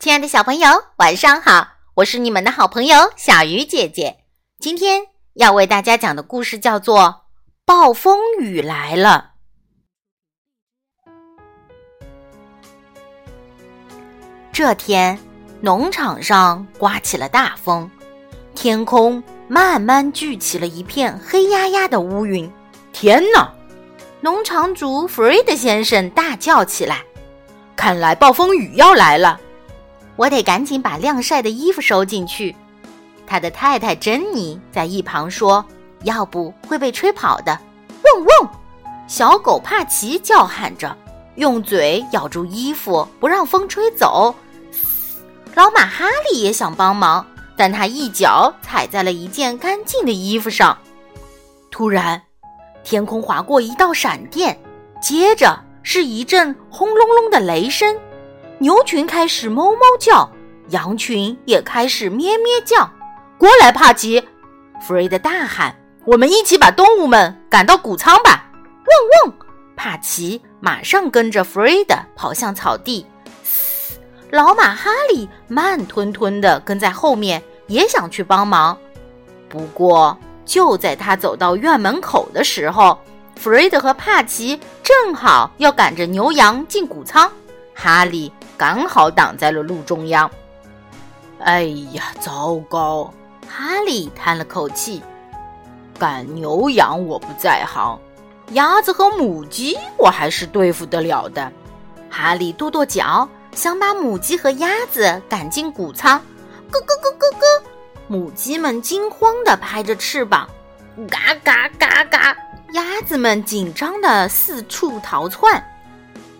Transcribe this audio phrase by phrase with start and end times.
[0.00, 1.72] 亲爱的小朋友，晚上好！
[1.96, 4.20] 我是你们的好朋友小鱼姐姐。
[4.58, 5.02] 今天
[5.34, 7.00] 要为大家讲的故事叫做
[7.66, 9.32] 《暴风雨来了》。
[14.50, 15.18] 这天，
[15.60, 17.90] 农场上刮起了大风，
[18.54, 22.50] 天空慢慢聚起了一片黑压压的乌云。
[22.94, 23.52] 天哪！
[24.22, 27.04] 农场主弗瑞德先生大叫起来
[27.76, 29.38] ：“看来暴风雨要来了！”
[30.16, 32.54] 我得赶紧把晾晒的衣服收进去。
[33.26, 35.64] 他的太太珍妮在一旁说
[36.04, 37.58] ：“要不会被吹跑的。”
[38.04, 38.50] 汪汪！
[39.06, 40.96] 小狗帕奇叫喊着，
[41.36, 44.34] 用嘴咬住衣服，不让风吹走。
[45.54, 50.76] 老马哈利也想帮忙，但他一脚踩在了一件干净的衣服上。
[51.70, 52.20] 突然，
[52.82, 54.58] 天空划过一道闪电，
[55.00, 57.96] 接着是一阵轰隆隆的雷声。
[58.62, 60.30] 牛群开始哞哞叫，
[60.68, 62.90] 羊群也开始咩咩叫。
[63.38, 64.22] 过来，帕奇！
[64.86, 68.44] 弗瑞德大喊：“我们一起把动物们赶到谷仓吧！”
[69.24, 69.34] 汪汪！
[69.74, 73.06] 帕奇马上跟着弗瑞德跑向草地。
[73.42, 73.98] 嘶！
[74.28, 78.76] 老马哈利慢吞吞地跟在后面，也想去帮忙。
[79.48, 82.98] 不过，就在他走到院门口的时候，
[83.36, 87.32] 弗瑞德和帕奇正好要赶着牛羊进谷仓。
[87.74, 88.30] 哈利。
[88.60, 90.30] 刚好挡在了路中央。
[91.38, 93.10] 哎呀，糟糕！
[93.48, 95.02] 哈利叹了口气。
[95.98, 97.98] 赶牛羊我不在行，
[98.50, 101.50] 鸭子和母鸡我还是对付得了的。
[102.10, 106.20] 哈利跺跺脚，想把母鸡和鸭子赶进谷仓。
[106.70, 107.70] 咯咯咯咯咯！
[108.08, 110.46] 母鸡们惊慌地拍着翅膀，
[111.08, 112.36] 嘎嘎嘎嘎！
[112.74, 115.64] 鸭子们紧张地四处逃窜。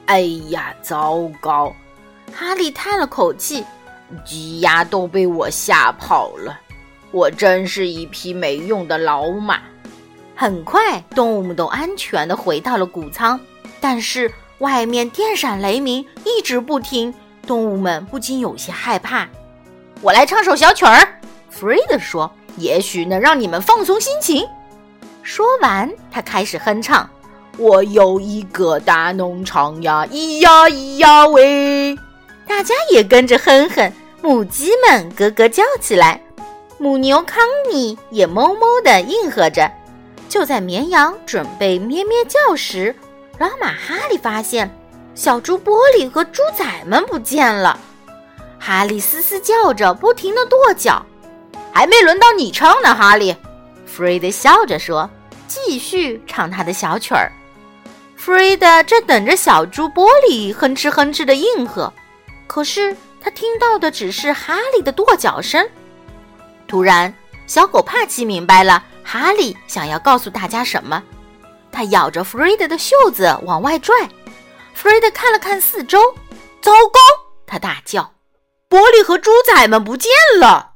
[0.04, 1.74] 哎呀，糟糕！
[2.32, 3.64] 哈利叹了口气
[4.24, 6.58] ：“鸡鸭都被我吓跑了，
[7.10, 9.60] 我真是一匹没用的老马。”
[10.34, 13.38] 很快，动物们都安全地回到了谷仓，
[13.78, 17.12] 但是外面电闪雷鸣，一直不停，
[17.46, 19.28] 动物们不禁有些害怕。
[20.00, 21.20] 我来唱首小曲儿，
[21.50, 24.46] 弗瑞德说：“也许能让你们放松心情。”
[25.22, 27.08] 说完，他开始哼唱
[27.58, 31.98] ：“我有一个大农场呀，咿呀咿呀喂。”
[32.50, 36.20] 大家也跟着哼哼，母鸡们咯咯叫起来，
[36.78, 39.70] 母牛康妮也哞哞地应和着。
[40.28, 42.92] 就在绵羊准备咩咩叫时，
[43.38, 44.68] 老马哈利发现
[45.14, 47.78] 小猪玻璃和猪仔们不见了。
[48.58, 51.06] 哈利嘶嘶叫着，不停地跺脚。
[51.72, 53.32] 还没轮到你唱呢，哈利。
[53.86, 55.08] 弗瑞德笑着说，
[55.46, 57.30] 继续唱他的小曲儿。
[58.16, 61.92] 弗瑞德正等着小猪玻璃哼哧哼哧的应和。
[62.50, 65.64] 可是他听到的只是哈利的跺脚声。
[66.66, 67.14] 突然，
[67.46, 71.00] 小狗帕奇明白了哈利想要告诉大家什么。
[71.70, 73.94] 他咬着弗瑞德的袖子往外拽。
[74.74, 76.12] 弗瑞德看了看四周，
[76.60, 76.98] 糟糕！
[77.46, 78.14] 他大叫
[78.68, 80.72] ：“玻璃和猪仔们不见了！”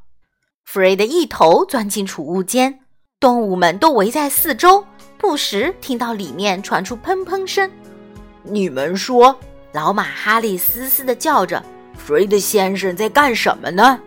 [0.65, 2.79] 弗瑞德一头钻进储物间，
[3.19, 4.87] 动物们都围在四周，
[5.19, 7.69] 不时听到里面传出砰砰声。
[8.45, 9.37] 你们说？
[9.75, 11.61] 老马哈利嘶嘶地叫着
[11.99, 13.99] ：“弗瑞德先生在干什么呢？”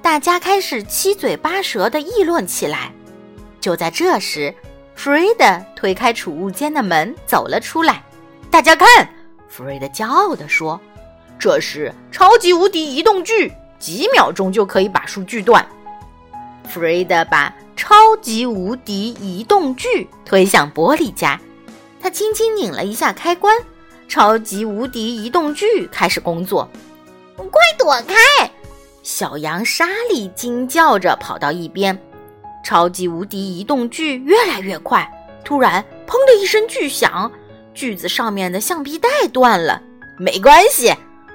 [0.00, 2.92] 大家开始七嘴八舌地议论起来。
[3.60, 4.54] 就在这时，
[4.94, 8.00] 弗瑞德推开储物间的门走了出来。
[8.48, 8.86] 大家看，
[9.48, 10.80] 弗瑞德骄傲地说
[11.36, 15.66] ：“这是超级无敌移动锯，几秒钟就可以把树锯断。”
[16.62, 21.40] 弗瑞德把超级无敌移动锯推向玻璃家，
[22.00, 23.52] 他轻轻拧了一下开关。
[24.08, 26.68] 超级无敌移动锯开始工作，
[27.36, 28.50] 快躲开！
[29.02, 31.96] 小羊莎莉惊叫着跑到一边。
[32.64, 35.08] 超级无敌移动锯越来越快，
[35.44, 37.30] 突然“砰”的一声巨响，
[37.74, 39.80] 锯子上面的橡皮带断了。
[40.18, 40.92] 没关系，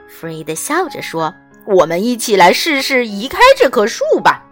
[0.09, 1.33] 弗瑞德笑着说
[1.65, 4.43] ：“我们一起来试试移开这棵树吧。”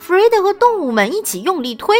[0.00, 1.96] 弗瑞德和动物们一起用力推，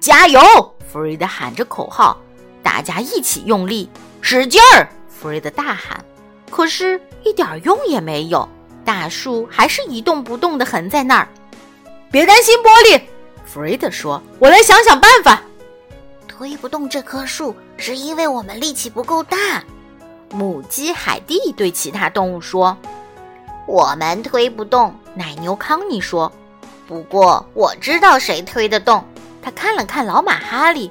[0.00, 0.40] 加油！
[0.86, 2.16] 弗瑞德喊着口号，
[2.64, 3.88] 大家一起用力。
[4.20, 4.88] 使劲儿！
[5.08, 6.04] 弗瑞德大喊，
[6.50, 8.48] 可是，一点用也没有。
[8.84, 11.28] 大树还是一动不动地横在那儿。
[12.10, 13.02] 别担心，玻璃，
[13.44, 15.42] 弗瑞德说：“我来想想办法。”
[16.26, 19.62] 推不动这棵树，是因为我们力气不够大。
[20.30, 22.76] 母鸡海蒂对其他动物说
[23.68, 26.32] ：“我们推不动。”奶牛康妮说
[26.88, 29.04] ：“不过我知道谁推得动。”
[29.42, 30.90] 他看了看老马哈利：“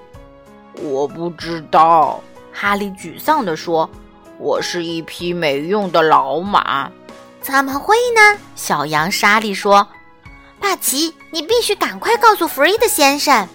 [0.83, 2.21] 我不知道。”
[2.53, 3.89] 哈利沮丧地说
[4.37, 6.91] ：“我是一匹没用的老马。”
[7.41, 8.39] 怎么会呢？
[8.55, 9.87] 小羊莎莉说
[10.61, 13.47] ：“帕奇，你必须赶快告诉弗瑞德先生。”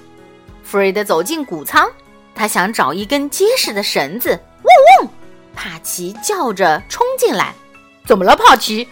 [0.63, 1.89] 弗瑞德走进谷仓，
[2.35, 4.31] 他想找一根结实的绳子。
[4.31, 5.09] 嗡嗡，
[5.55, 7.55] 帕奇叫着冲进来。
[8.05, 8.87] 怎么了，帕奇？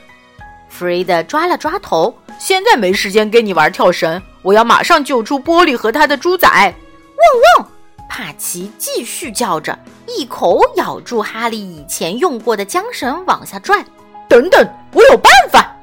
[0.69, 2.17] 弗瑞德抓了抓头。
[2.39, 6.49] 现在没时间跟你玩跳绳，我要马上救出玻璃和他的猪仔。
[6.49, 7.69] 嗡嗡，
[8.09, 13.85] 帕奇继续叫着，一口咬住哈利以前用过的缰绳，往下拽。
[14.29, 15.77] 等等，我有办法！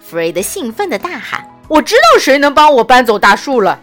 [0.00, 3.78] 弗瑞德兴奋地大喊：“我知道谁能帮我搬走大树了！”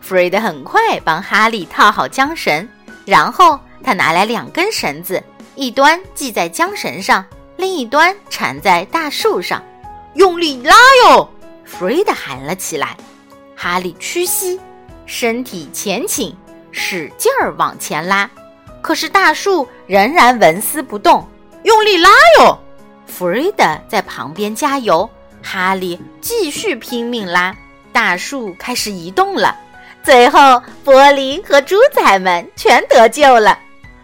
[0.00, 2.68] 弗瑞德很快帮哈利套好缰绳，
[3.04, 5.22] 然后他拿来两根绳子，
[5.54, 7.24] 一端系在缰绳上，
[7.56, 9.62] 另一端缠在大树上，
[10.14, 10.74] 用力拉
[11.04, 11.28] 哟！
[11.64, 12.96] 弗瑞德喊了起来。
[13.54, 14.58] 哈利屈膝，
[15.04, 16.34] 身体前倾，
[16.78, 18.30] 使劲儿往前拉，
[18.80, 21.28] 可是大树仍然纹丝不动。
[21.64, 22.08] 用力拉
[22.38, 22.56] 哟！
[23.06, 25.10] 弗瑞德在旁边加油，
[25.42, 27.54] 哈利继续拼命拉，
[27.92, 29.54] 大树开始移动了。
[30.04, 30.38] 最后，
[30.84, 33.58] 玻璃和猪仔们全得救了。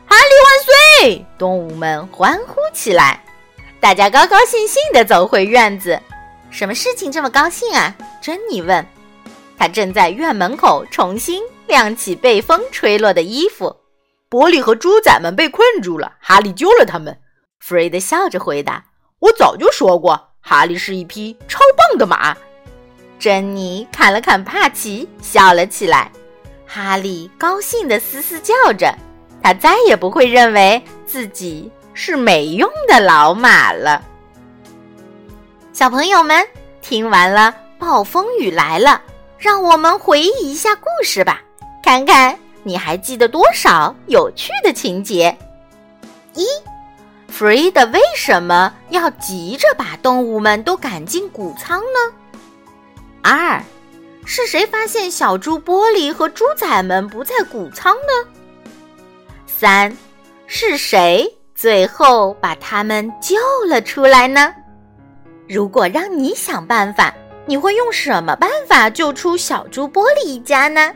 [0.06, 1.26] 哈利万岁！
[1.38, 3.22] 动物们欢呼起来，
[3.80, 5.98] 大家高高兴兴地走回院子。
[6.50, 7.94] 什么事情这么高兴啊？
[8.20, 8.84] 珍妮问。
[9.56, 13.76] 他正在院门口重新晾起被风吹落的衣服。
[14.30, 17.16] 玻璃和猪仔们被困住了，哈利救了他们。
[17.60, 18.84] 弗瑞德笑着回答。
[19.20, 22.36] 我早就说过，哈利是一匹超棒的马。
[23.18, 26.10] 珍妮看了看帕奇，笑了起来。
[26.66, 28.92] 哈利高兴地嘶嘶叫着，
[29.40, 34.02] 他再也不会认为自己是没用的老马了。
[35.72, 36.44] 小朋友们，
[36.82, 39.00] 听完了《暴风雨来了》，
[39.38, 41.43] 让我们回忆一下故事吧，
[41.84, 45.36] 看看你还记得多少有趣的情节。
[46.32, 46.46] 一。
[47.28, 52.14] 弗瑞德为什么要急着把动物们都赶进谷仓呢？
[53.20, 53.62] 二，
[54.24, 58.30] 是谁发现小猪玻璃和猪仔们不在谷仓呢？
[59.46, 59.94] 三，
[60.46, 63.36] 是谁最后把他们救
[63.68, 64.54] 了出来呢？
[65.46, 67.14] 如果让你想办法，
[67.44, 70.90] 你会用什么办法救出小猪玻璃一家呢？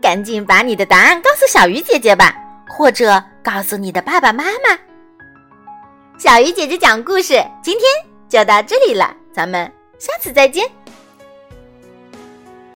[0.00, 2.34] 赶紧把你的答案告诉小鱼姐姐吧，
[2.68, 4.78] 或者告诉你的爸爸妈妈。
[6.18, 7.84] 小鱼姐姐讲故事，今天
[8.28, 10.64] 就到这里了，咱们下次再见。